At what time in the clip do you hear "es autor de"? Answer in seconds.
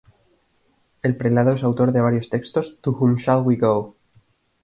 1.53-2.01